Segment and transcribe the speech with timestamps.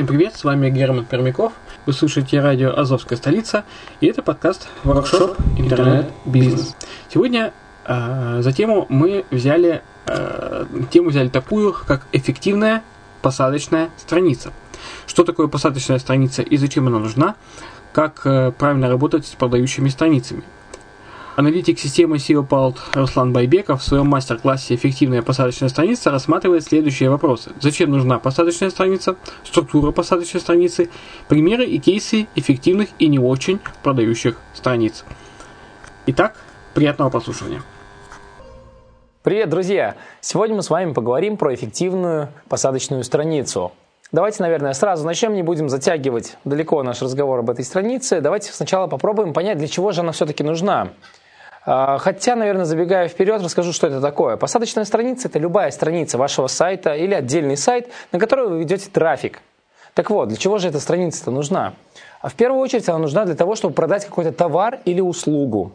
[0.00, 1.52] Всем привет, с вами Герман Пермяков.
[1.84, 3.64] Вы слушаете радио «Азовская столица»
[4.00, 6.74] и это подкаст «Воркшоп Интернет-бизнес».
[7.12, 7.52] Сегодня
[7.84, 12.82] э, за тему мы взяли, э, тему взяли такую, как эффективная
[13.20, 14.54] посадочная страница.
[15.06, 17.34] Что такое посадочная страница и зачем она нужна?
[17.92, 20.44] Как э, правильно работать с продающими страницами–
[21.40, 27.52] Аналитик системы SEOPalt Руслан Байбеков в своем мастер-классе «Эффективная посадочная страница» рассматривает следующие вопросы.
[27.62, 30.90] Зачем нужна посадочная страница, структура посадочной страницы,
[31.28, 35.06] примеры и кейсы эффективных и не очень продающих страниц.
[36.04, 36.36] Итак,
[36.74, 37.62] приятного прослушивания.
[39.22, 39.94] Привет, друзья!
[40.20, 43.72] Сегодня мы с вами поговорим про эффективную посадочную страницу.
[44.12, 48.20] Давайте, наверное, сразу начнем, не будем затягивать далеко наш разговор об этой странице.
[48.20, 50.90] Давайте сначала попробуем понять, для чего же она все-таки нужна.
[51.66, 54.36] А, хотя, наверное, забегая вперед, расскажу, что это такое.
[54.36, 59.40] Посадочная страница– это любая страница вашего сайта или отдельный сайт, на который вы ведете трафик.
[59.94, 61.74] Так вот, для чего же эта страница-то нужна?
[62.20, 65.72] А в первую очередь она нужна для того, чтобы продать какой-то товар или услугу.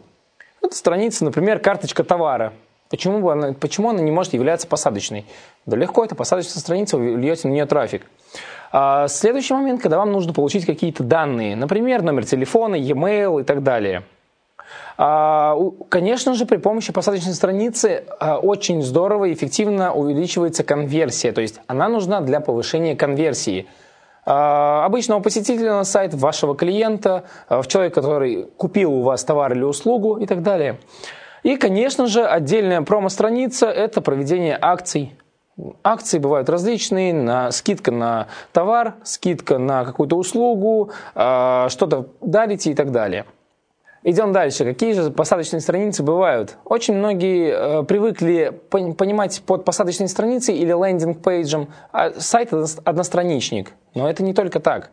[0.62, 2.52] Это страница, например, карточка товара.
[2.88, 5.26] Почему, бы она, почему она не может являться посадочной?
[5.66, 8.06] Да легко, это посадочная страница, вы льете на нее трафик.
[8.72, 13.62] А следующий момент, когда вам нужно получить какие-то данные, например, номер телефона, e-mail и так
[13.62, 14.02] далее–
[14.96, 21.60] конечно же, при помощи посадочной страницы а, очень здорово и эффективно увеличивается конверсия, то есть
[21.66, 23.66] она нужна для повышения конверсии
[24.24, 29.62] а, обычного посетителя на сайт, вашего клиента, в человека, который купил у вас товар или
[29.62, 30.78] услугу и так далее.
[31.42, 35.14] И, конечно же, отдельная промо-страница– это проведение акций.
[35.84, 42.90] Акции бывают различные, на, скидка на товар, скидка на какую-то услугу, что-то дарите и так
[42.90, 43.26] далее–
[44.08, 44.64] Идем дальше.
[44.64, 46.58] Какие же посадочные страницы бывают?
[46.64, 53.72] Очень многие э, привыкли понимать под посадочной страницей или лендинг-пейджем а сайт одностраничник.
[53.96, 54.90] Но это не только так.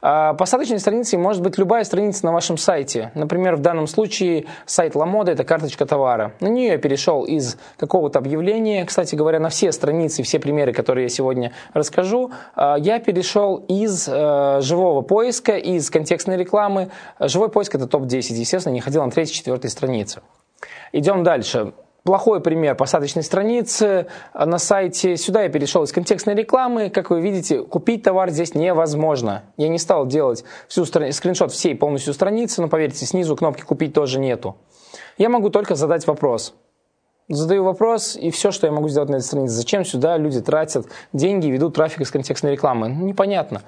[0.00, 3.10] А, посадочной страницей может быть любая страница на вашем сайте.
[3.14, 6.34] Например, в данном случае сайт Ламода– это карточка товара.
[6.38, 8.84] На нее я перешел из какого-то объявления.
[8.84, 14.08] Кстати говоря, на все страницы, все примеры, которые я сегодня расскажу, а, я перешел из
[14.08, 16.90] э, живого поиска, из контекстной рекламы.
[17.18, 18.34] Живой поиск– это топ-10.
[18.34, 20.20] Естественно, не ходил на третьей, четвертой странице.
[20.92, 21.72] Идем дальше.
[22.04, 25.16] Плохой пример посадочной страницы на сайте.
[25.16, 26.90] Сюда я перешел из контекстной рекламы.
[26.90, 29.44] Как вы видите, купить товар здесь невозможно.
[29.56, 31.12] Я не стал делать всю страни...
[31.12, 34.58] скриншот всей полностью страницы, но поверьте, снизу кнопки «Купить» тоже нету.
[35.16, 36.54] Я могу только задать вопрос.
[37.30, 39.54] Задаю вопрос, и все, что я могу сделать на этой странице.
[39.54, 40.84] Зачем сюда люди тратят
[41.14, 42.90] деньги и ведут трафик из контекстной рекламы?
[42.90, 43.62] Непонятно.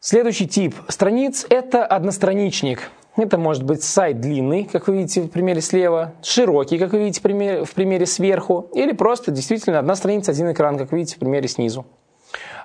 [0.00, 2.90] Следующий тип страниц– это одностраничник.
[3.18, 7.20] Это может быть сайт длинный, как вы видите в примере слева, широкий, как вы видите
[7.64, 11.48] в примере сверху, или просто действительно одна страница, один экран, как вы видите в примере
[11.48, 11.84] снизу.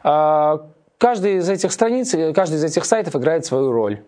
[0.04, 0.68] А,
[1.00, 4.04] каждый из этих страниц, каждый из этих сайтов играет свою роль.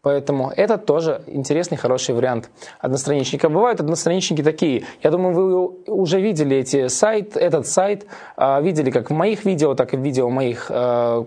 [0.00, 2.50] Поэтому это тоже интересный, хороший вариант
[2.80, 3.50] одностраничника.
[3.50, 4.84] Бывают одностраничники такие.
[5.02, 8.06] Я думаю, вы уже видели эти сайт, этот сайт,
[8.36, 11.26] а, видели как в моих видео, так и в видео моих а,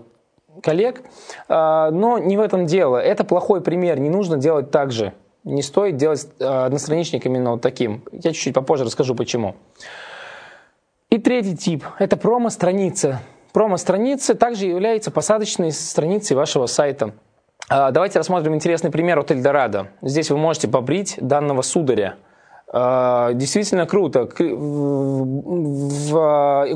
[0.62, 1.02] коллег.
[1.48, 2.98] Но не в этом дело.
[2.98, 3.98] Это плохой пример.
[3.98, 5.12] Не нужно делать так же.
[5.44, 8.02] Не стоит делать одностраничник именно вот таким.
[8.12, 9.54] Я чуть-чуть попозже расскажу, почему.
[11.08, 13.20] И третий тип– это промо-страница.
[13.52, 17.12] Промо-страница также является посадочной страницей вашего сайта.
[17.68, 19.88] А, давайте рассмотрим интересный пример от Эльдорадо.
[20.02, 22.16] Здесь вы можете побрить данного сударя.
[22.72, 24.26] А, действительно круто.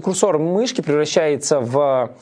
[0.00, 2.12] Курсор мышки превращается в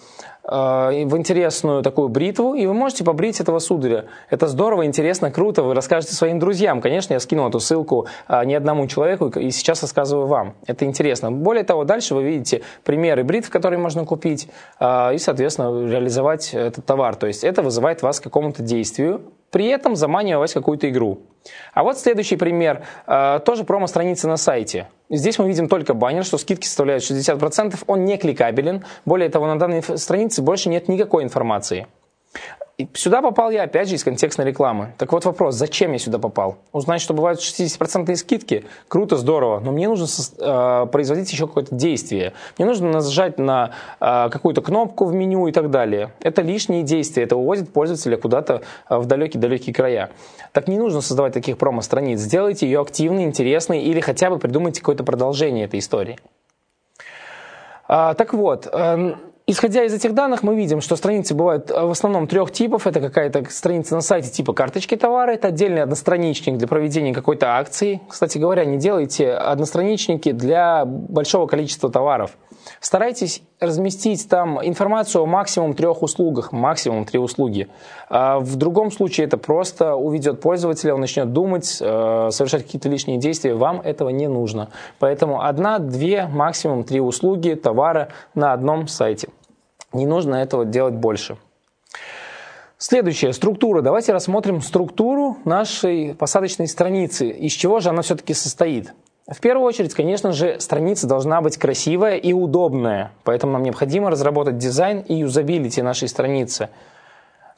[0.50, 4.06] в интересную такую бритву, и вы можете побрить этого сударя.
[4.30, 5.62] Это здорово, интересно, круто.
[5.62, 6.80] Вы расскажете своим друзьям.
[6.80, 10.54] Конечно, я скинул эту ссылку э, не одному человеку, и сейчас рассказываю вам.
[10.66, 11.30] Это интересно.
[11.30, 14.48] Более того, дальше вы видите примеры бритв, которые можно купить,
[14.80, 17.16] э, и, соответственно, реализовать этот товар.
[17.16, 21.20] То есть это вызывает вас к какому-то действию, при этом заманивая вас в какую-то игру.
[21.72, 24.88] А вот следующий пример, э, тоже промо-страница на сайте.
[25.10, 28.84] Здесь мы видим только баннер, что скидки составляют 60%, он не кликабелен.
[29.04, 31.86] Более того, на данной странице больше нет никакой информации.
[32.78, 34.94] И сюда попал я, опять же, из контекстной рекламы.
[34.98, 36.58] Так вот вопрос, зачем я сюда попал?
[36.70, 38.66] Узнать, что бывают 60% скидки?
[38.86, 42.34] Круто, здорово, но мне нужно э, производить еще какое-то действие.
[42.56, 46.12] Мне нужно нажать на э, какую-то кнопку в меню и так далее.
[46.20, 50.10] Это лишние действия, это уводит пользователя куда-то э, в далекие-далекие края.
[50.52, 52.20] Так не нужно создавать таких промо-страниц.
[52.20, 56.16] Сделайте ее активной, интересной или хотя бы придумайте какое-то продолжение этой истории.
[57.88, 59.14] А, так вот, э,
[59.50, 62.86] Исходя из этих данных, мы видим, что страницы бывают э, в основном трех типов.
[62.86, 68.02] Это какая-то страница на сайте типа карточки товара, это отдельный одностраничник для проведения какой-то акции.
[68.10, 72.32] Кстати говоря, не делайте одностраничники для большого количества товаров.
[72.80, 77.68] Старайтесь разместить там информацию о максимум трех услугах, максимум три услуги.
[78.10, 83.16] А в другом случае это просто уведет пользователя, он начнет думать, э, совершать какие-то лишние
[83.16, 83.54] действия.
[83.54, 84.68] Вам этого не нужно.
[84.98, 89.28] Поэтому одна, две, максимум три услуги, товара на одном сайте.
[89.92, 91.36] Не нужно этого делать больше.
[92.76, 93.82] Следующая структура.
[93.82, 97.28] Давайте рассмотрим структуру нашей посадочной страницы.
[97.28, 98.92] Из чего же она все-таки состоит?
[99.26, 103.10] В первую очередь, конечно же, страница должна быть красивая и удобная.
[103.24, 106.70] Поэтому нам необходимо разработать дизайн и юзабилити нашей страницы–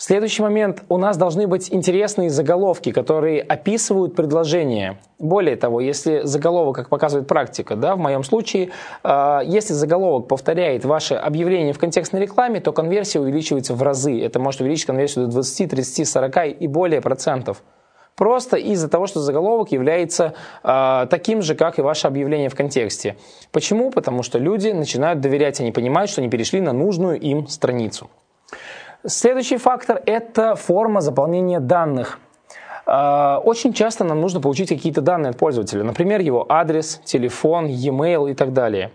[0.03, 0.83] Следующий момент.
[0.89, 4.97] У нас должны быть интересные заголовки, которые описывают предложение.
[5.19, 8.71] Более того, если заголовок, как показывает практика, да, в моем случае,
[9.05, 14.19] э, если заголовок повторяет ваше объявление в контекстной рекламе, то конверсия увеличивается в разы.
[14.19, 17.63] Это может увеличить конверсию до 20, 30, 40 и более процентов.
[18.17, 20.33] Просто из-за того, что заголовок является
[20.65, 23.17] э, таким же, как и ваше объявление в контексте.
[23.53, 23.91] Почему?
[23.91, 28.09] Потому что люди начинают доверять, они понимают, что они перешли на нужную им страницу.
[29.07, 32.19] Следующий фактор– это форма заполнения данных.
[32.85, 38.31] А, очень часто нам нужно получить какие-то данные от пользователя, например, его адрес, телефон, e-mail
[38.31, 38.93] и так далее.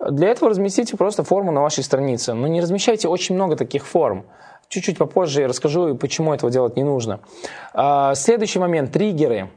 [0.00, 4.24] Для этого разместите просто форму на вашей странице, но не размещайте очень много таких форм.
[4.68, 7.20] Чуть-чуть попозже я расскажу, почему этого делать не нужно.
[7.74, 9.50] А, следующий момент– триггеры.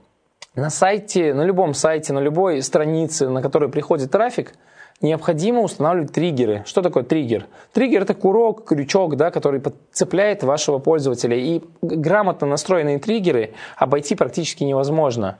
[0.53, 4.51] На сайте, на любом сайте, на любой странице, на которой приходит трафик–
[5.01, 6.63] необходимо устанавливать триггеры.
[6.65, 7.45] Что такое триггер?
[7.73, 11.37] Триггер– это курок, крючок, да, который подцепляет вашего пользователя.
[11.37, 15.37] И грамотно настроенные триггеры обойти практически невозможно.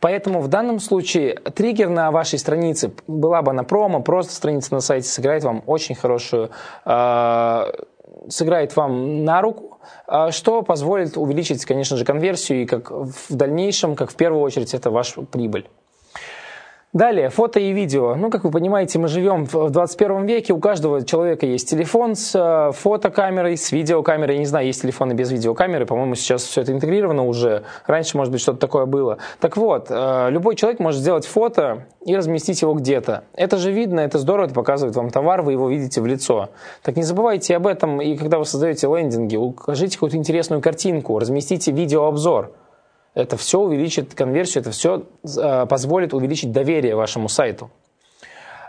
[0.00, 4.80] Поэтому в данном случае триггер на вашей странице, была бы на промо, просто страница на
[4.80, 6.50] сайте сыграет вам очень хорошую,
[6.84, 7.64] э,
[8.28, 13.96] сыграет вам на руку, э, что позволит увеличить, конечно же, конверсию и как в дальнейшем,
[13.96, 15.66] как в первую очередь, это ваша прибыль.
[16.94, 18.14] Далее, фото и видео.
[18.14, 22.30] Ну, как вы понимаете, мы живем в 21 веке, у каждого человека есть телефон с
[22.36, 24.36] э, фотокамерой, с видеокамерой.
[24.36, 27.64] Я не знаю, есть телефоны без видеокамеры, по-моему, сейчас все это интегрировано уже.
[27.88, 29.18] Раньше, может быть, что-то такое было.
[29.40, 33.24] Так вот, э, любой человек может сделать фото и разместить его где-то.
[33.34, 36.50] Это же видно, это здорово, это показывает вам товар, вы его видите в лицо.
[36.84, 41.72] Так не забывайте об этом, и когда вы создаете лендинги, укажите какую-то интересную картинку, разместите
[41.72, 42.52] видеообзор.
[43.14, 47.70] Это все увеличит конверсию, это все э, позволит увеличить доверие вашему сайту.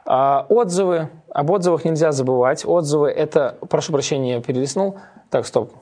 [0.06, 1.10] А, отзывы.
[1.30, 2.64] Об отзывах нельзя забывать.
[2.66, 5.00] Отзывы это, прошу прощения, я перелистнул.
[5.32, 5.74] Так, стоп.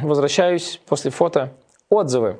[0.00, 1.50] Возвращаюсь после фото.
[1.90, 2.38] Отзывы.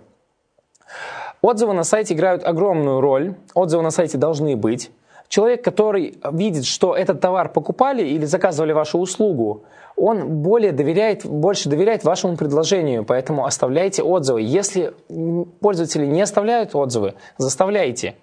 [1.43, 3.35] Отзывы на сайте играют огромную роль.
[3.53, 4.93] Отзывы на сайте должны быть.
[5.33, 9.63] Человек, который видит, что этот товар покупали или заказывали вашу услугу,
[9.97, 14.43] он более доверяет, больше доверяет вашему предложению, поэтому оставляйте отзывы.
[14.43, 14.93] Если
[15.61, 18.17] пользователи не оставляют отзывы, заставляйте.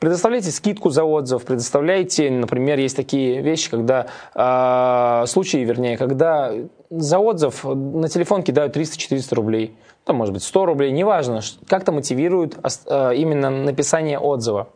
[0.00, 6.52] Предоставляйте скидку за отзыв, предоставляйте, например, есть такие вещи, когда э, случаи, вернее, когда
[6.90, 12.58] за отзыв на телефон кидают 300-400 рублей, там может быть 100 рублей, неважно, как-то мотивирует
[12.88, 14.66] э, именно написание отзыва.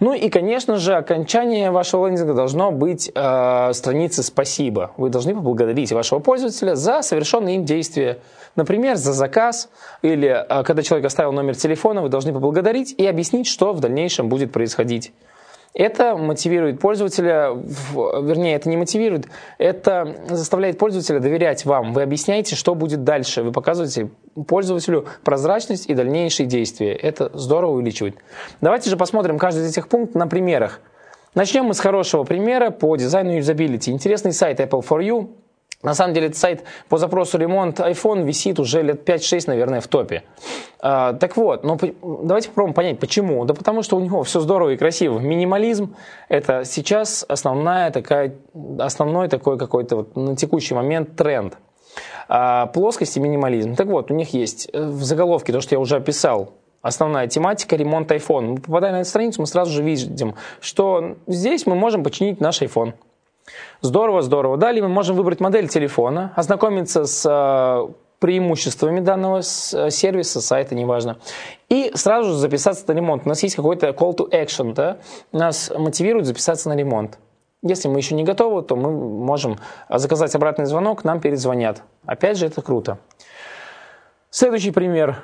[0.00, 4.92] Ну и, конечно же, окончание вашего лендинга должно быть э, страницы «Спасибо».
[4.96, 8.18] Вы должны поблагодарить вашего пользователя за совершенные им действия.
[8.54, 9.68] Например, за заказ
[10.02, 14.28] или э, когда человек оставил номер телефона, вы должны поблагодарить и объяснить, что в дальнейшем
[14.28, 15.12] будет происходить.
[15.76, 17.50] Это мотивирует пользователя,
[17.94, 19.26] вернее, это не мотивирует,
[19.58, 21.92] это заставляет пользователя доверять вам.
[21.92, 23.42] Вы объясняете, что будет дальше.
[23.42, 24.08] Вы показываете
[24.48, 26.94] пользователю прозрачность и дальнейшие действия.
[26.94, 28.16] Это здорово увеличивает.
[28.62, 30.80] Давайте же посмотрим каждый из этих пунктов на примерах.
[31.34, 33.90] Начнем мы с хорошего примера по дизайну юзабилити.
[33.90, 35.28] Интересный сайт Apple for You
[35.82, 39.88] на самом деле, этот сайт по запросу ремонт iPhone висит уже лет 5-6, наверное, в
[39.88, 40.24] топе.
[40.80, 43.44] А, так вот, но давайте попробуем понять, почему.
[43.44, 45.18] Да потому что у него все здорово и красиво.
[45.18, 45.94] Минимализм–
[46.28, 48.34] это сейчас основная такая,
[48.78, 51.56] основной такой какой-то вот на текущий момент тренд.
[52.28, 53.74] А, плоскость и минимализм.
[53.74, 56.52] Так вот, у них есть э, в заголовке то, что я уже описал,
[56.82, 58.40] основная тематика ремонт iPhone.
[58.42, 62.62] Мы попадаем на эту страницу, мы сразу же видим, что здесь мы можем починить наш
[62.62, 62.94] iPhone.
[63.80, 64.56] Здорово, здорово.
[64.56, 71.18] Далее мы можем выбрать модель телефона, ознакомиться с э, преимуществами данного э, сервиса, сайта, неважно.
[71.68, 73.22] И сразу же записаться на ремонт.
[73.24, 74.98] У нас есть какой-то call to action, да?
[75.32, 77.18] Нас мотивирует записаться на ремонт.
[77.62, 81.82] Если мы еще не готовы, то мы можем заказать обратный звонок, нам перезвонят.
[82.04, 82.98] Опять же, это круто.
[84.30, 85.22] Следующий пример.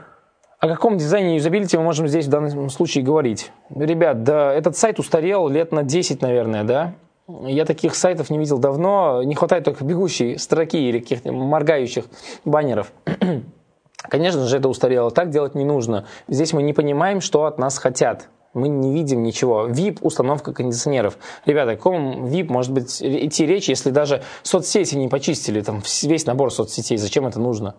[0.59, 3.51] О каком дизайне юзабилити мы можем здесь в данном случае говорить?
[3.75, 6.95] Ребят, да, этот сайт устарел лет на 10, наверное, да?
[7.29, 9.23] Я таких сайтов не видел давно.
[9.23, 12.05] Не хватает только бегущей строки или каких-то моргающих
[12.45, 12.93] баннеров.
[13.97, 15.11] Конечно же, это устарело.
[15.11, 16.07] Так делать не нужно.
[16.29, 18.29] Здесь мы не понимаем, что от нас хотят.
[18.55, 19.69] Мы не видим ничего.
[19.69, 21.17] VIP– установка кондиционеров.
[21.47, 26.27] Ребята, о каком VIP может быть идти речь, если даже соцсети не почистили, там весь
[26.27, 27.77] набор соцсетей, зачем это нужно?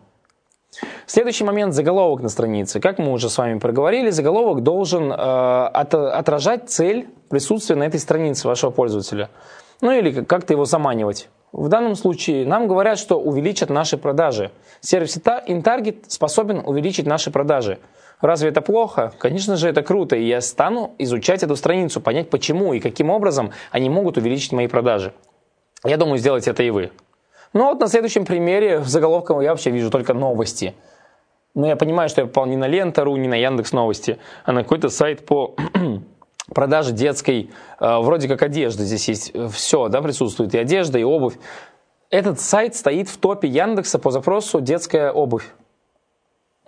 [1.05, 2.79] Следующий момент– заголовок на странице.
[2.79, 7.99] Как мы уже с вами проговорили, заголовок должен э, от, отражать цель присутствия на этой
[7.99, 9.29] странице вашего пользователя.
[9.81, 11.29] Ну или как-то его заманивать.
[11.51, 14.51] В данном случае нам говорят, что увеличат наши продажи.
[14.79, 17.79] Сервис InTarget способен увеличить наши продажи.
[18.21, 19.13] Разве это плохо?
[19.19, 23.51] Конечно же, это круто, и я стану изучать эту страницу, понять почему и каким образом
[23.71, 25.13] они могут увеличить мои продажи.
[25.83, 26.91] Я думаю, сделать это и вы.
[27.51, 30.73] Ну вот на следующем примере в заголовках я вообще вижу только новости.
[31.55, 34.63] Но я понимаю, что я попал не на Лента.ру, не на Яндекс Новости, а на
[34.63, 35.55] какой-то сайт по
[36.53, 38.83] продаже детской, э, вроде как одежды.
[38.83, 41.35] Здесь есть э, все, да, присутствует и одежда, и обувь.
[42.09, 45.45] Этот сайт стоит в топе Яндекса по запросу детская обувь.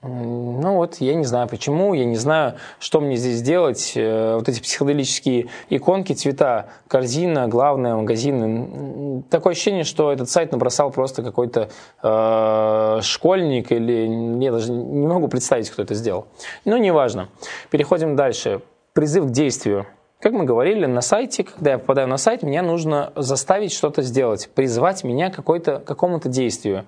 [0.08, 3.94] Ну вот, я не знаю почему, я не знаю, что мне здесь делать.
[3.96, 9.24] Э, вот эти психоделические иконки, цвета, корзина, главное, магазин.
[9.30, 11.70] Такое ощущение, что этот сайт набросал просто какой-то
[12.04, 14.44] э, школьник или...
[14.44, 16.28] Я даже не могу представить, кто это сделал.
[16.66, 17.30] Но неважно.
[17.72, 18.62] Переходим дальше.
[18.94, 19.88] Призыв к действию.
[20.20, 24.50] Как мы говорили, на сайте, когда я попадаю на сайт, мне нужно заставить что-то сделать,
[24.56, 26.86] призвать меня к какому-то действию.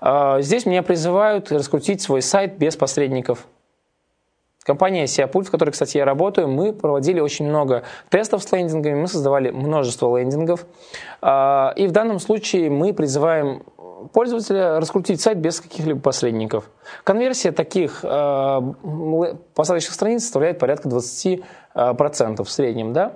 [0.00, 3.46] А, здесь меня призывают раскрутить свой сайт без посредников.
[4.62, 9.08] Компания Сиапульт, в которой, кстати, я работаю, мы проводили очень много тестов с лендингами, мы
[9.08, 10.66] создавали множество лендингов.
[11.22, 13.62] А, и в данном случае мы призываем
[14.12, 16.70] пользователя раскрутить сайт без каких-либо посредников.
[17.04, 18.60] Конверсия таких э,
[19.54, 22.92] посадочных страниц составляет порядка 20% в среднем.
[22.92, 23.14] Да?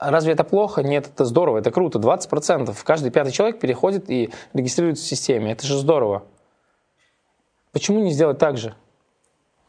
[0.00, 0.82] Разве это плохо?
[0.82, 1.98] Нет, это здорово, это круто.
[1.98, 2.76] 20%.
[2.84, 5.52] Каждый пятый человек переходит и регистрируется в системе.
[5.52, 6.24] Это же здорово.
[7.72, 8.74] Почему не сделать так же?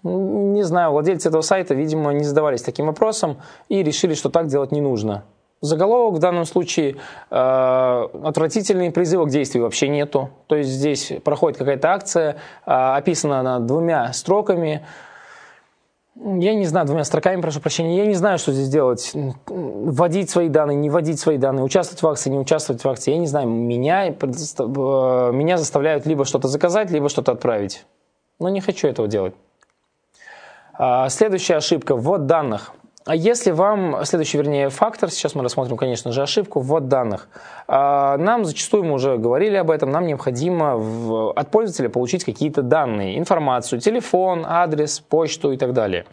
[0.03, 4.71] Не знаю, владельцы этого сайта, видимо, не задавались таким вопросом и решили, что так делать
[4.71, 5.25] не нужно.
[5.61, 6.95] Заголовок в данном случае
[7.29, 10.29] э, отвратительный призыва к действию вообще нету.
[10.47, 14.85] То есть здесь проходит какая-то акция, э, описана она двумя строками.
[16.15, 17.97] Я не знаю, двумя строками, прошу прощения.
[17.97, 19.11] Я не знаю, что здесь делать.
[19.47, 23.11] Вводить свои данные, не вводить свои данные, участвовать в акции, не участвовать в акции.
[23.11, 27.85] Я не знаю, меня, э, меня заставляют либо что-то заказать, либо что-то отправить.
[28.39, 29.33] Но не хочу этого делать.
[30.73, 31.97] А, следующая ошибка.
[31.97, 32.71] Ввод данных.
[33.09, 37.27] А если вам, следующий, вернее, фактор, сейчас мы рассмотрим, конечно же, ошибку, ввод данных.
[37.67, 42.61] А, нам зачастую, мы уже говорили об этом, нам необходимо в, от пользователя получить какие-то
[42.61, 46.05] данные, информацию, телефон, адрес, почту и так далее.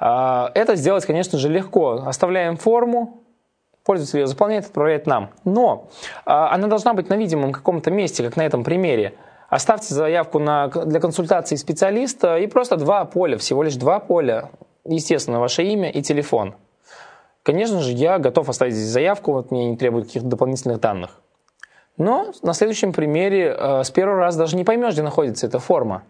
[0.00, 2.02] А, это сделать, конечно же, легко.
[2.04, 3.22] Оставляем форму,
[3.84, 5.30] пользователь ее заполняет, отправляет нам.
[5.44, 5.86] Но
[6.24, 9.14] она должна быть на видимом каком-то месте, как на этом примере.
[9.50, 14.50] Оставьте заявку на, для консультации специалиста и просто два поля, всего лишь два поля
[14.84, 16.54] естественно, ваше имя и телефон.
[17.42, 21.20] Конечно же, я готов оставить здесь заявку, вот мне не требует каких-то дополнительных данных.
[21.96, 26.02] Но на следующем примере э, с первого раза даже не поймешь, где находится эта форма.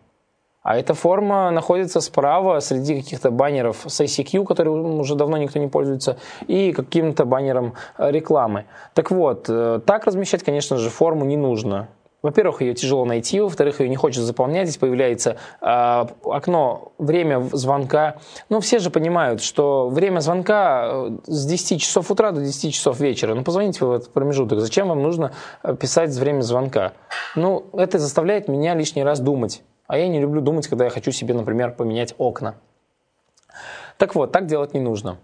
[0.63, 5.69] А эта форма находится справа среди каких-то баннеров с ICQ, которые уже давно никто не
[5.69, 6.17] пользуется,
[6.47, 8.65] и каким-то баннером э, рекламы.
[8.95, 11.89] Так вот, э, так размещать, конечно же, форму не нужно.
[12.25, 14.67] Во-первых, ее тяжело найти, во-вторых, ее не хочется заполнять.
[14.67, 18.17] Здесь появляется э, окно время звонка.
[18.49, 22.99] Ну, все же понимают, что время звонка э, с 10 часов утра до 10 часов
[22.99, 23.35] вечера.
[23.35, 24.61] Ну, позвоните в этот промежуток.
[24.61, 26.95] Зачем вам нужно э, писать время звонка?
[27.37, 29.63] Ну, это заставляет меня лишний раз думать.
[29.87, 32.55] А я не люблю думать, когда я хочу себе, например, поменять окна.
[33.99, 35.19] Так вот, так делать не нужно.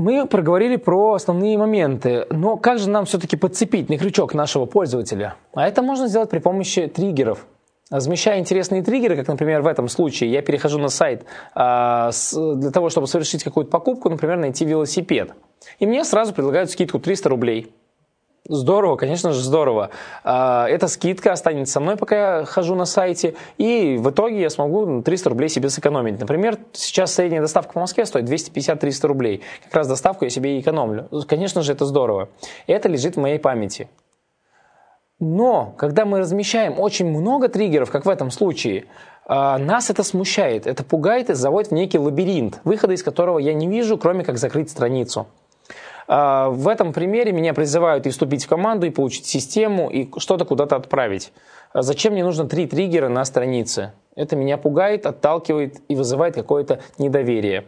[0.00, 5.34] Мы проговорили про основные моменты, но как же нам все-таки подцепить на крючок нашего пользователя?
[5.52, 7.46] А это можно сделать при помощи триггеров.
[7.90, 12.70] Размещая интересные триггеры, как, например, в этом случае, я перехожу на сайт а, с, для
[12.70, 15.34] того, чтобы совершить какую-то покупку, например, найти велосипед.
[15.80, 17.74] И мне сразу предлагают скидку 300 рублей.
[18.52, 19.90] Здорово, конечно же, здорово.
[20.24, 24.50] А, эта скидка останется со мной, пока я хожу на сайте, и в итоге я
[24.50, 26.18] смогу 300 рублей себе сэкономить.
[26.18, 29.42] Например, сейчас средняя доставка в Москве стоит 250-300 рублей.
[29.64, 31.08] Как раз доставку я себе и экономлю.
[31.28, 32.28] Конечно же, это здорово.
[32.66, 33.88] Это лежит в моей памяти.
[35.20, 38.86] Но, когда мы размещаем очень много триггеров, как в этом случае,
[39.26, 43.54] а, нас это смущает, это пугает и заводит в некий лабиринт, выхода из которого я
[43.54, 45.28] не вижу, кроме как закрыть страницу.
[46.12, 50.44] А, в этом примере меня призывают и вступить в команду, и получить систему, и что-то
[50.44, 51.32] куда-то отправить.
[51.72, 53.92] А зачем мне нужно три триггера на странице?
[54.16, 57.66] Это меня пугает, отталкивает и вызывает какое-то недоверие.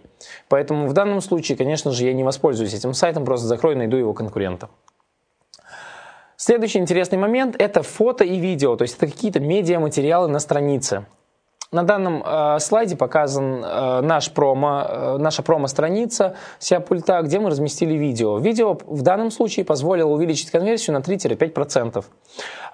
[0.49, 4.12] Поэтому в данном случае, конечно же, я не воспользуюсь этим сайтом, просто закрою, найду его
[4.12, 4.70] конкурента.
[6.34, 11.07] Следующий интересный момент– это фото и видео, то есть это какие-то медиаматериалы на странице.
[11.72, 17.48] На данном э, слайде показан э, наш промо, э, наша промо-страница вся пульта, где мы
[17.48, 18.37] разместили видео.
[18.37, 22.04] Видео в данном случае позволило увеличить конверсию на 3-5%.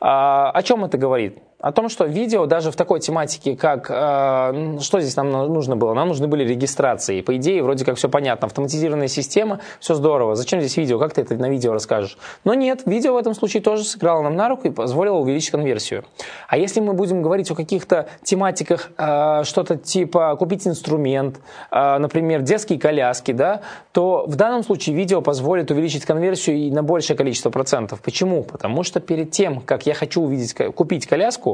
[0.00, 1.38] А, о чем это говорит?
[1.60, 5.92] О том, что видео даже в такой тематике, как э, что здесь нам нужно было?
[5.92, 7.20] Нам нужны были регистрации.
[7.20, 8.46] По идее, вроде как все понятно.
[8.46, 10.36] Автоматизированная система, все здорово.
[10.36, 11.00] Зачем здесь видео?
[11.00, 12.16] Как ты это на видео расскажешь?
[12.44, 16.04] Но нет, видео в этом случае тоже сыграло нам на руку и позволило увеличить конверсию.
[16.46, 21.40] А если мы будем говорить о каких-то тематиках, э, что-то типа купить инструмент,
[21.72, 26.84] э, например, детские коляски, да, то в данном случае видео позволит увеличить конверсию и на
[26.84, 28.00] большее количество процентов.
[28.00, 28.44] Почему?
[28.44, 31.47] Потому что перед тем, как я хочу увидеть, купить коляску,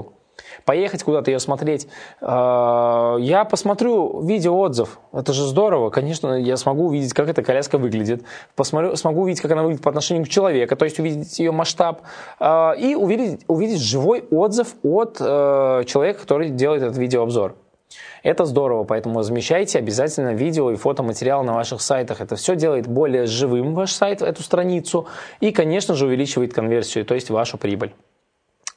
[0.65, 1.87] поехать куда-то ее смотреть.
[2.21, 4.99] А, я посмотрю видео-отзыв.
[5.13, 5.91] Это же здорово.
[5.91, 8.25] Конечно, я смогу увидеть, как эта коляска выглядит.
[8.57, 12.03] Посмотрю, смогу увидеть, как она выглядит по отношению к человеку, то есть увидеть ее масштаб.
[12.39, 17.55] А, и увидеть, увидеть живой отзыв от э, человека, который делает этот видеообзор.
[18.23, 22.21] Это здорово, поэтому размещайте обязательно видео и фотоматериал на ваших сайтах.
[22.21, 25.07] Это все делает более живым ваш сайт, эту страницу,
[25.41, 27.93] и, конечно же, увеличивает конверсию, то есть вашу прибыль.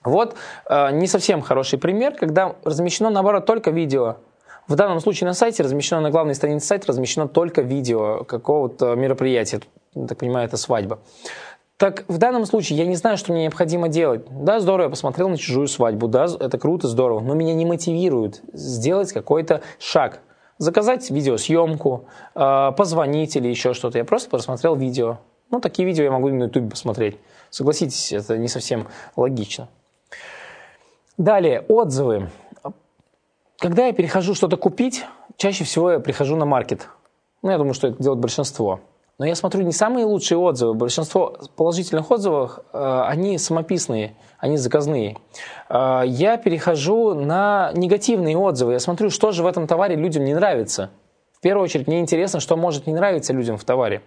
[0.03, 0.35] Вот
[0.69, 4.17] э, не совсем хороший пример, когда размещено, наоборот, только видео.
[4.67, 9.61] В данном случае на сайте размещено, на главной странице сайта размещено только видео какого-то мероприятия.
[10.07, 10.99] Так понимаю, это свадьба.
[11.77, 14.25] Так в данном случае я не знаю, что мне необходимо делать.
[14.29, 18.41] Да, здорово, я посмотрел на чужую свадьбу, да, это круто, здорово, но меня не мотивирует
[18.51, 20.19] сделать какой-то шаг.
[20.57, 23.99] Заказать видеосъемку, э, позвонить или еще что-то.
[23.99, 25.19] Я просто просмотрел видео.
[25.51, 27.17] Ну, такие видео я могу на YouTube посмотреть.
[27.51, 29.69] Согласитесь, это не совсем логично.
[31.17, 32.29] Далее, отзывы.
[33.57, 35.03] Когда я перехожу что-то купить,
[35.35, 36.89] чаще всего я прихожу на маркет.
[37.41, 38.81] Ну, я думаю, что это делает большинство.
[39.17, 40.75] Но я смотрю не самые лучшие отзывы.
[40.75, 45.17] Большинство положительных отзывов, э, они самописные, они заказные.
[45.69, 48.73] Э, я перехожу на негативные отзывы.
[48.73, 50.91] Я смотрю, что же в этом товаре людям не нравится.
[51.31, 54.03] В первую очередь, мне интересно, что может не нравиться людям в товаре.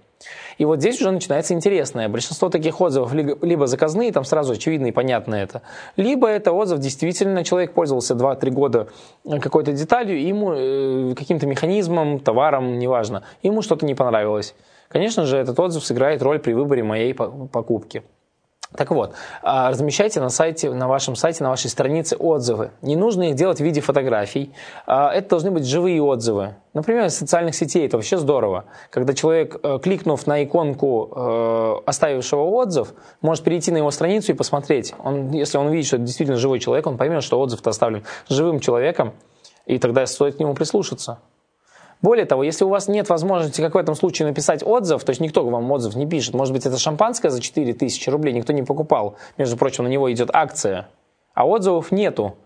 [0.59, 2.09] И вот здесь уже начинается интересное.
[2.09, 5.63] Большинство таких отзывов либо заказные, там сразу очевидно и понятно это,
[5.97, 8.89] либо это отзыв действительно человек пользовался 2-3 года
[9.41, 14.55] какой-то деталью, ему э, каким-то механизмом, товаром, неважно, ему что-то не понравилось.
[14.89, 18.03] Конечно же, этот отзыв сыграет роль при выборе моей покупки.
[18.77, 22.71] Так вот, а, размещайте на, сайте, на вашем сайте, на вашей странице отзывы.
[22.83, 24.55] Не нужно их делать в виде фотографий.
[24.87, 26.55] А, это должны быть живые отзывы.
[26.73, 27.85] Например, из социальных сетей.
[27.87, 28.67] Это вообще здорово.
[28.91, 34.37] Когда человек, э, кликнув на иконку э, оставившего отзыв, может перейти на его страницу и
[34.37, 34.95] посмотреть.
[35.03, 38.61] Он, если он видит, что это действительно живой человек, он поймет, что отзыв-то оставлен живым
[38.61, 39.15] человеком,
[39.67, 41.19] и тогда стоит к нему прислушаться.
[42.03, 45.21] Более того, если у вас нет возможности, как в этом случае, написать отзыв, то есть
[45.21, 49.17] никто вам отзыв не пишет, может быть, это шампанское за 4000 рублей никто не покупал,
[49.37, 50.89] между прочим, на него идет акция,
[51.35, 52.37] а отзывов нету.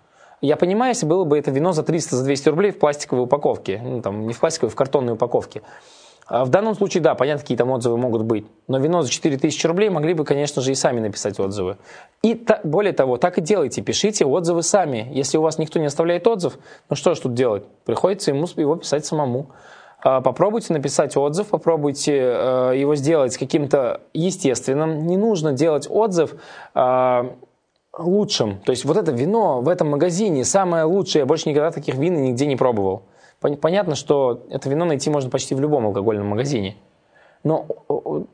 [0.40, 3.80] Я понимаю, если было бы это вино за 300, за 200 рублей в пластиковой упаковке,
[3.82, 5.62] ну, там, не в пластиковой, в картонной упаковке.
[6.26, 8.46] А в данном случае, да, понятно, какие там отзывы могут быть.
[8.66, 11.76] Но вино за 4000 рублей могли бы, конечно же, и сами написать отзывы.
[12.22, 15.10] И та, более того, так и делайте, пишите отзывы сами.
[15.12, 16.58] Если у вас никто не оставляет отзыв,
[16.88, 17.64] ну что ж тут делать?
[17.84, 19.50] Приходится ему его писать самому.
[20.02, 25.06] А, попробуйте написать отзыв, попробуйте э, его сделать каким-то естественным.
[25.06, 26.34] Не нужно делать отзыв
[26.74, 27.34] а,
[27.98, 28.60] лучшим.
[28.60, 31.20] То есть вот это вино в этом магазине самое лучшее.
[31.20, 33.04] Я больше никогда таких вин нигде не пробовал.
[33.40, 36.76] Понятно, что это вино найти можно почти в любом алкогольном магазине.
[37.44, 37.66] Но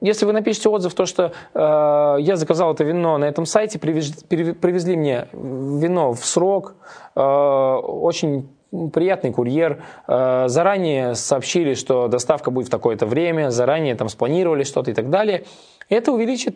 [0.01, 4.13] если вы напишете отзыв, то что э, я заказал это вино на этом сайте, привез,
[4.23, 6.77] привезли мне вино в срок,
[7.17, 8.49] э, очень
[8.93, 14.93] приятный курьер, э, заранее сообщили, что доставка будет в такое-то время, заранее там спланировали что-то
[14.93, 15.45] и так далее.
[15.89, 16.55] Это увеличит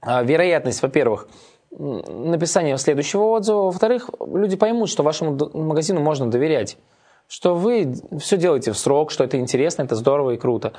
[0.00, 1.28] э, вероятность, во-первых,
[1.78, 6.78] написания следующего отзыва, во-вторых, люди поймут, что вашему магазину можно доверять
[7.32, 10.74] что вы все делаете в срок, что это интересно, это здорово и круто.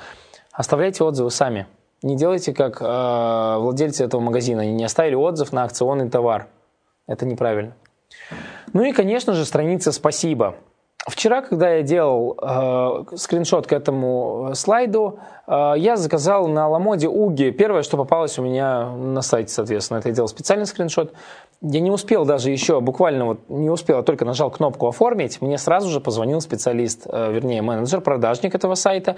[0.52, 1.66] Оставляйте отзывы сами.
[2.04, 4.62] Не делайте как э, владельцы этого магазина.
[4.62, 6.50] Они не оставили отзыв на акционный товар.
[7.08, 7.74] Это неправильно.
[8.72, 10.56] Ну и, конечно же, страница «Спасибо».
[11.06, 17.52] Вчера, когда я делал э, скриншот к этому слайду, э, я заказал на Ламоде Уги.
[17.52, 21.14] Первое, что попалось у меня на сайте, соответственно, это я делал специальный скриншот.
[21.60, 25.58] Я не успел даже еще, буквально вот не успел, а только нажал кнопку «Оформить», мне
[25.58, 29.18] сразу же позвонил специалист, э, вернее, менеджер, продажник этого сайта,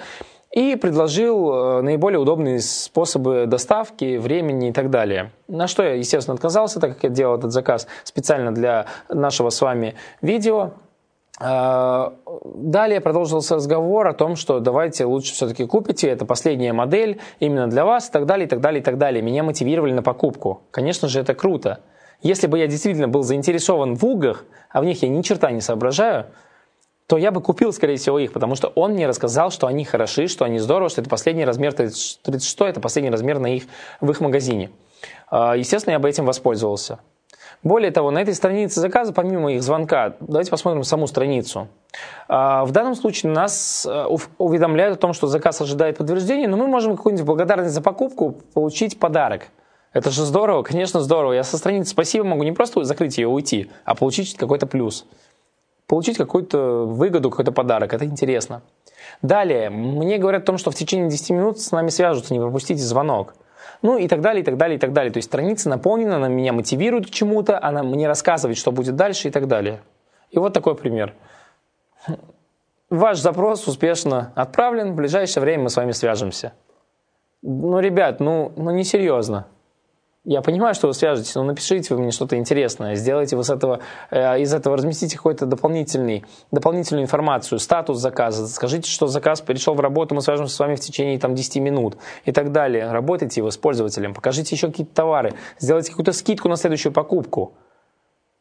[0.51, 5.31] и предложил э, наиболее удобные способы доставки, времени и так далее.
[5.47, 9.61] На что я, естественно, отказался, так как я делал этот заказ специально для нашего с
[9.61, 10.71] вами видео.
[11.41, 12.11] Э,
[12.45, 17.85] далее продолжился разговор о том, что давайте лучше все-таки купите, это последняя модель именно для
[17.85, 19.21] вас и так далее, и так далее, и так далее.
[19.21, 20.63] Меня мотивировали на покупку.
[20.71, 21.81] Конечно же, это круто.
[22.21, 25.61] Если бы я действительно был заинтересован в угах, а в них я ни черта не
[25.61, 26.27] соображаю,
[27.07, 30.27] то я бы купил, скорее всего, их, потому что он мне рассказал, что они хороши,
[30.27, 33.65] что они здорово, что это последний размер 36, это последний размер на их,
[34.01, 34.71] в их магазине.
[35.29, 36.99] А, естественно, я бы этим воспользовался.
[37.65, 41.67] Более того, на этой странице заказа, помимо их звонка, давайте посмотрим саму страницу.
[42.29, 44.05] А, в данном случае нас э,
[44.37, 48.97] уведомляют о том, что заказ ожидает подтверждения, но мы можем какую-нибудь благодарность за покупку получить
[48.97, 49.47] подарок–
[49.95, 51.31] это же здорово, конечно, здорово.
[51.31, 55.05] Я со страницы спасибо могу не просто закрыть ее и уйти, а получить какой-то плюс.
[55.87, 57.93] Получить какую-то выгоду, какой-то подарок.
[57.93, 58.61] Это интересно.
[59.21, 62.81] Далее, мне говорят о том, что в течение 10 минут с нами свяжутся, не пропустите
[62.81, 63.35] звонок.
[63.81, 65.11] Ну и так далее, и так далее, и так далее.
[65.11, 69.27] То есть страница наполнена, она меня мотивирует к чему-то, она мне рассказывает, что будет дальше
[69.27, 69.81] и так далее.
[70.31, 71.13] И вот такой пример.
[72.89, 76.53] Ваш запрос успешно отправлен, в ближайшее время мы с вами свяжемся.
[77.41, 79.47] Ну, ребят, ну, ну несерьезно.
[80.25, 84.41] Я понимаю, что вы свяжетесь, но напишите вы мне что-то интересное, сделайте с этого, э,
[84.41, 90.15] из этого разместите какой-то дополнительный, дополнительную информацию, статус заказа, скажите, что заказ перешел в работу,
[90.15, 92.91] мы свяжемся с вами в течение там, 10 минут и так далее.
[92.91, 97.53] Работайте его с пользователем, покажите еще какие-то товары, сделайте какую-то скидку на следующую покупку.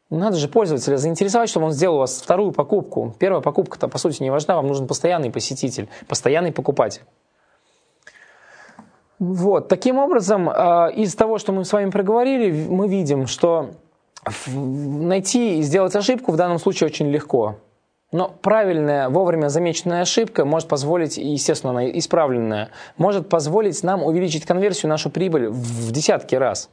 [0.09, 3.13] Надо же пользователя заинтересовать, чтобы он сделал у вас вторую покупку.
[3.19, 7.03] Первая покупка-то, по сути, не важна, вам нужен постоянный посетитель, постоянный покупатель.
[9.19, 13.71] Вот, таким образом, а, из того, что мы с вами проговорили, мы видим, что
[14.47, 17.57] найти и сделать ошибку в данном случае очень легко.
[18.11, 24.89] Но правильная, вовремя замеченная ошибка может позволить, естественно, она исправленная, может позволить нам увеличить конверсию,
[24.89, 26.69] нашу прибыль в десятки раз.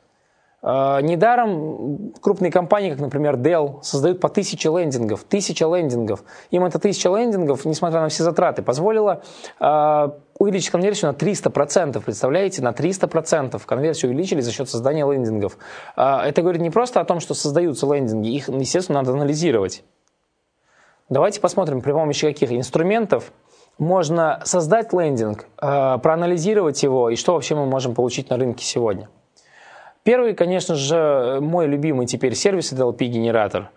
[0.64, 5.24] А, недаром крупные компании, как, например, Dell, создают по тысяче лендингов.
[5.24, 6.22] Тысяча лендингов.
[6.52, 9.22] Им эта тысяча лендингов, несмотря на все затраты, позволила
[9.59, 12.02] а, увеличить конверсию на 300%.
[12.05, 15.57] Представляете, на 300% конверсию увеличили за счет создания лендингов.
[15.94, 19.85] А, это говорит не просто о том, что создаются лендинги, их, естественно, надо анализировать.
[21.09, 23.33] Давайте посмотрим, при помощи каких инструментов
[23.78, 29.09] можно создать лендинг, проанализировать его и что вообще мы можем получить на рынке сегодня.
[30.02, 33.70] Первый, конечно же, мой любимый теперь сервис это LP-генератор.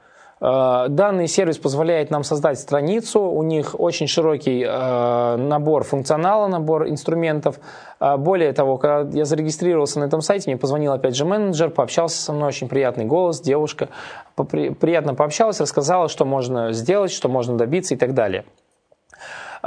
[0.46, 6.88] Э, данный сервис позволяет нам создать страницу, у них очень широкий э, набор функционала, набор
[6.88, 7.60] инструментов.
[8.00, 12.22] Э, более того, когда я зарегистрировался на этом сайте, мне позвонил опять же менеджер, пообщался
[12.22, 13.90] со мной, очень приятный голос, девушка,
[14.36, 18.46] приятно пообщалась, рассказала, что можно сделать, что можно добиться и так далее.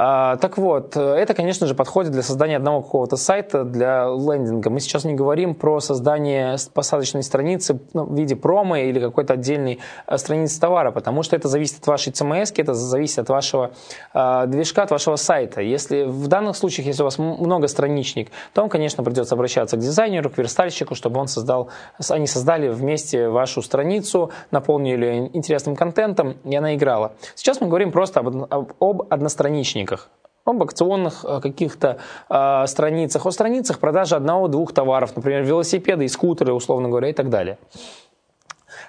[0.01, 4.69] А, так вот, это, конечно же, подходит для создания одного какого-то сайта для лендинга.
[4.69, 9.79] Мы сейчас не говорим про создание посадочной страницы ну, в виде промо или какой-то отдельной
[10.05, 13.71] а, страницы товара, потому что это зависит от вашей CMS, это зависит от вашего
[14.13, 15.59] э, движка, от вашего сайта.
[15.59, 19.81] Если в данных случаях, если у вас много страничник, то вам, конечно, придется обращаться к
[19.81, 21.71] дизайнеру, к верстальщику, чтобы он создал,
[22.09, 27.11] они создали вместе вашу страницу, наполнили интересным контентом, и она играла.
[27.35, 30.09] Сейчас мы говорим просто об, об одностраничнике источниках
[30.45, 31.97] об акционных э, каких-то
[32.29, 37.29] э, страницах, о страницах продажи одного-двух товаров, например, велосипеды и скутеры, условно говоря, и так
[37.29, 37.57] далее.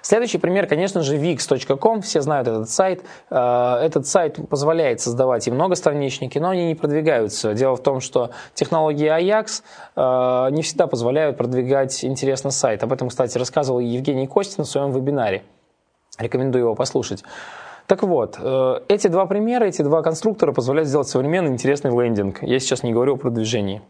[0.01, 3.03] Следующий пример, конечно же, wix.com, все знают этот сайт.
[3.29, 7.53] Э, этот сайт позволяет создавать и многостраничники, но они не продвигаются.
[7.53, 9.61] Дело в том, что технологии Ajax
[9.95, 12.81] э, не всегда позволяют продвигать интересный сайт.
[12.81, 15.43] Об этом, кстати, рассказывал Евгений Костин в своем вебинаре.
[16.17, 17.23] Рекомендую его послушать.
[17.91, 22.41] Так вот, э, эти два примера, эти два конструктора позволяют сделать современный интересный лендинг.
[22.41, 23.81] Я сейчас не говорю о продвижении.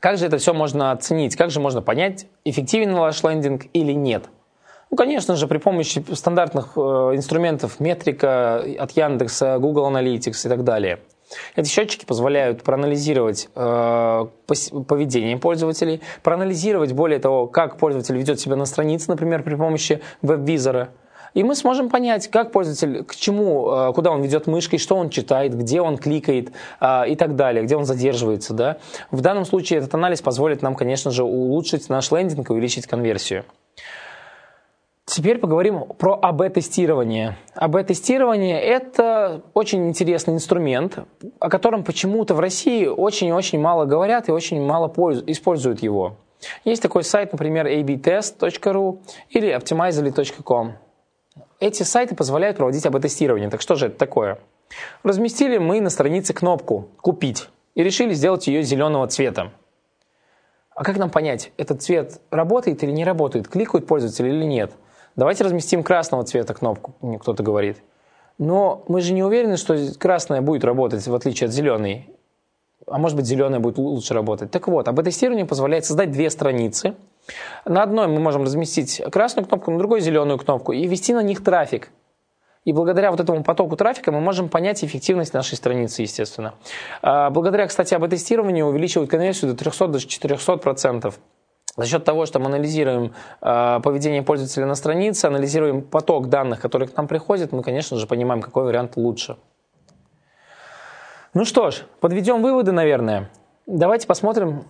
[0.00, 1.36] Как же это все можно оценить?
[1.36, 4.24] Как же можно понять, эффективен ваш лендинг или нет?
[4.90, 6.80] Ну, конечно же, при помощи стандартных э,
[7.14, 10.98] инструментов, метрика от Яндекса, Google Analytics и так далее.
[11.54, 14.26] Эти счетчики позволяют проанализировать э,
[14.88, 20.88] поведение пользователей, проанализировать, более того, как пользователь ведет себя на странице, например, при помощи веб-визора–
[21.34, 25.10] и мы сможем понять, как пользователь, к чему, э, куда он ведет мышкой, что он
[25.10, 28.54] читает, где он кликает э, и так далее, где он задерживается.
[28.54, 28.78] Да?
[29.10, 33.44] В данном случае этот анализ позволит нам, конечно же, улучшить наш лендинг и увеличить конверсию.
[35.08, 37.38] Теперь поговорим про АБ-тестирование.
[37.54, 40.98] АБ-тестирование– это очень интересный инструмент,
[41.40, 44.92] о котором почему-то в России очень-очень мало говорят и очень мало
[45.26, 46.18] используют его.
[46.64, 50.74] Есть такой сайт, например, abtest.ru или optimizely.com.
[51.60, 53.50] Эти сайты позволяют проводить АБ-тестирование.
[53.50, 54.38] Так что же это такое?
[55.02, 59.50] Разместили мы на странице кнопку «Купить» и решили сделать ее зеленого цвета.
[60.70, 64.70] А как нам понять, этот цвет работает или не работает, кликают пользователи или нет?
[65.16, 67.78] Давайте разместим красного цвета кнопку, мне кто-то говорит.
[68.38, 72.08] Но мы же не уверены, что красная будет работать, в отличие от зеленой.
[72.86, 74.52] А может быть, зеленая будет лучше работать.
[74.52, 76.94] Так вот, АБ-тестирование позволяет создать две страницы–
[77.64, 81.42] на одной мы можем разместить красную кнопку, на другой зеленую кнопку и ввести на них
[81.42, 81.90] трафик.
[82.64, 86.54] И благодаря вот этому потоку трафика мы можем понять эффективность нашей страницы, естественно.
[87.00, 91.14] А, благодаря, кстати, АБ-тестированию увеличивают конверсию до 300-400%.
[91.76, 96.88] За счет того, что мы анализируем э, поведение пользователя на странице, анализируем поток данных, которые
[96.88, 99.36] к нам приходят, мы, конечно же, понимаем, какой вариант лучше.
[101.34, 103.30] Ну что ж, подведем выводы, наверное.
[103.66, 104.64] Давайте посмотрим,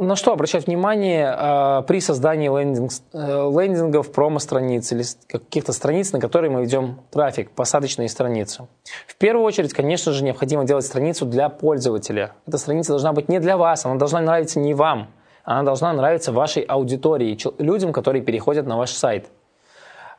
[0.00, 6.20] на что обращать внимание э, при создании лендинг, э, лендингов, промо-страниц или каких-то страниц, на
[6.20, 8.66] которые мы ведем трафик, посадочные страницы?
[9.06, 12.32] В первую очередь, конечно же, необходимо делать страницу для пользователя.
[12.46, 15.08] Эта страница должна быть не для вас, она должна нравиться не вам,
[15.44, 19.28] она должна нравиться вашей аудитории, людям, которые переходят на ваш сайт.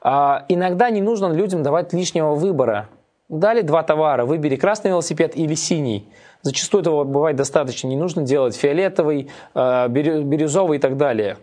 [0.01, 2.89] А, иногда не нужно людям давать лишнего выбора.
[3.31, 6.07] Дали два товара, выбери красный велосипед или синий–
[6.41, 7.87] Зачастую этого бывает достаточно.
[7.87, 11.37] Не нужно делать фиолетовый, э, бирюзовый и так далее.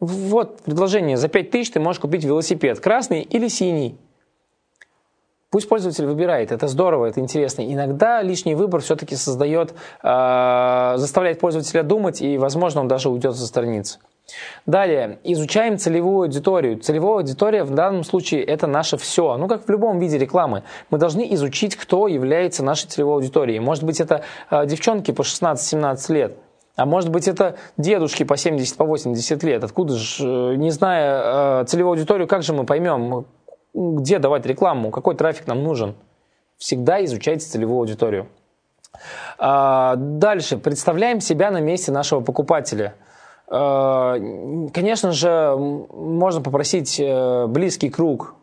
[0.00, 1.16] Вот предложение.
[1.16, 2.80] За 5 тысяч ты можешь купить велосипед.
[2.80, 3.96] Красный или синий.
[5.50, 6.52] Пусть пользователь выбирает.
[6.52, 7.62] Это здорово, это интересно.
[7.62, 13.46] Иногда лишний выбор все-таки создает, э, заставляет пользователя думать, и, возможно, он даже уйдет со
[13.46, 13.98] страницы.
[14.64, 16.78] Далее, изучаем целевую аудиторию.
[16.78, 19.36] Целевая аудитория в данном случае это наше все.
[19.36, 20.62] Ну, как в любом виде рекламы.
[20.90, 23.58] Мы должны изучить, кто является нашей целевой аудиторией.
[23.58, 26.36] Может быть, это э, девчонки по 16-17 лет.
[26.76, 29.62] А может быть, это дедушки по 70, по 80 лет.
[29.62, 33.26] Откуда же, э, не зная э, целевую аудиторию, как же мы поймем,
[33.74, 35.94] где давать рекламу, какой трафик нам нужен?
[36.56, 38.28] Всегда изучайте целевую аудиторию.
[39.36, 40.56] А, дальше.
[40.56, 42.94] Представляем себя на месте нашего покупателя–
[43.46, 48.34] конечно же, можно попросить э, близкий круг,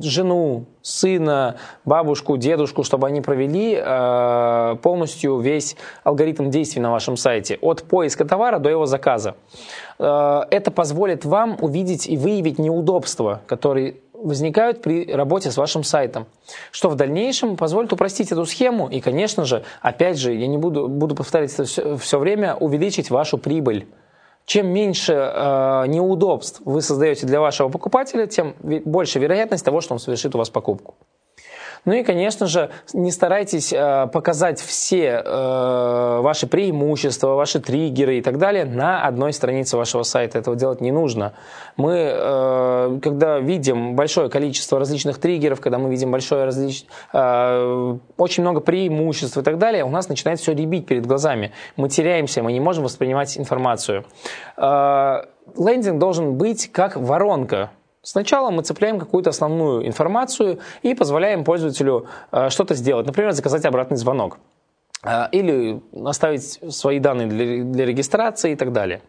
[0.00, 7.58] жену, сына, бабушку, дедушку, чтобы они провели э, полностью весь алгоритм действий на вашем сайте,
[7.60, 9.34] от поиска товара до его заказа.
[9.98, 16.26] Это позволит вам увидеть и выявить неудобства, которые возникают при работе с вашим сайтом,
[16.72, 20.88] что в дальнейшем позволит упростить эту схему и, конечно же, опять же, я не буду,
[20.88, 23.86] буду повторять это все, все время, увеличить вашу прибыль.
[24.46, 30.00] Чем меньше э, неудобств вы создаете для вашего покупателя, тем больше вероятность того, что он
[30.00, 30.96] совершит у вас покупку.
[31.84, 38.22] Ну и, конечно же, не старайтесь э, показать все э, ваши преимущества, ваши триггеры и
[38.22, 40.38] так далее на одной странице вашего сайта.
[40.38, 41.34] Этого делать не нужно.
[41.76, 46.86] Мы, э, когда видим большое количество различных триггеров, когда мы видим большое различ...
[47.12, 51.52] очень много преимуществ и так далее, у нас начинает все ребить перед глазами.
[51.76, 54.04] Мы теряемся, мы не можем воспринимать информацию.
[54.56, 57.70] Лендинг должен быть как воронка.
[58.04, 63.96] Сначала мы цепляем какую-то основную информацию и позволяем пользователю э, что-то сделать, например, заказать обратный
[63.96, 64.36] звонок
[65.02, 69.00] э, или оставить свои данные для, для регистрации и так далее.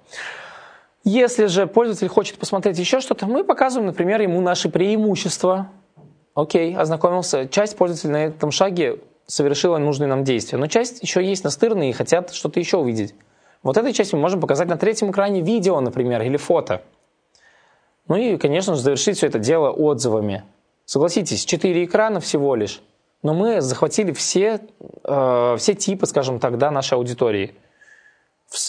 [1.03, 5.69] Если же пользователь хочет посмотреть еще что-то, мы показываем, например, ему наши преимущества.
[6.33, 7.49] Окей, ознакомился.
[7.49, 11.93] Часть пользователей на этом шаге совершила нужные нам действия, но часть еще есть настырные и
[11.93, 13.13] хотят что-то еще увидеть.
[13.61, 16.81] Вот этой часть мы можем показать на третьем экране видео, например, или фото.
[18.07, 20.43] Ну и, конечно же, завершить все это дело отзывами.
[20.85, 22.81] Согласитесь, четыре экрана всего лишь,
[23.23, 24.61] но мы захватили все,
[25.03, 27.55] э, все типы, скажем так, да, нашей аудитории.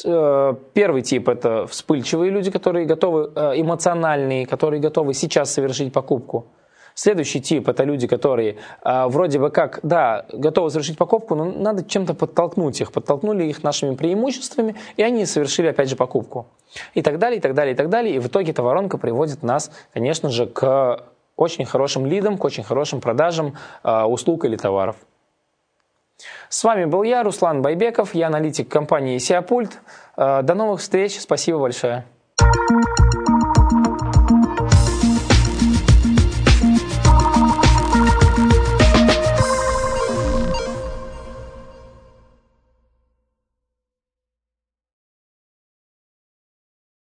[0.05, 6.47] Э, первый тип– это вспыльчивые люди, которые готовы, э, эмоциональные, которые готовы сейчас совершить покупку.
[6.95, 11.85] Следующий тип– это люди, которые э, вроде бы как, да, готовы совершить покупку, но надо
[11.85, 12.93] чем-то подтолкнуть их.
[12.93, 16.47] Подтолкнули их нашими преимуществами, и они совершили опять же покупку.
[16.95, 18.17] И так далее, и так далее, и так далее.
[18.17, 21.05] И в итоге эта воронка приводит нас, конечно же, к
[21.37, 24.97] очень хорошим лидам, к очень хорошим продажам э, услуг или товаров.
[26.49, 29.79] С вами был я, Руслан Байбеков, я аналитик компании Сиапульт.
[30.17, 32.05] Э, до новых встреч, спасибо большое.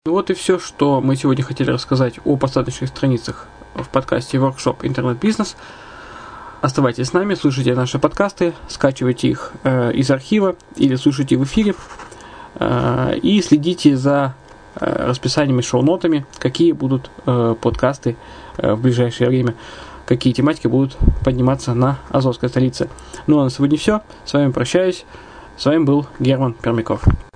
[0.04, 5.54] Вот и все, что мы сегодня хотели рассказать о посадочных страницах в подкасте Workshop Интернет-бизнес.
[6.60, 11.76] Оставайтесь с нами, слушайте наши подкасты, скачивайте их э, из архива или слушайте в эфире
[12.56, 14.34] э, и следите за
[14.74, 18.16] э, расписанием и шоу-нотами, какие будут э, подкасты
[18.56, 19.54] э, в ближайшее время,
[20.04, 22.88] какие тематики будут подниматься на Азовской столице.
[23.28, 24.02] Ну а на сегодня все.
[24.24, 25.04] С вами прощаюсь.
[25.56, 27.04] С вами был Герман Пермяков.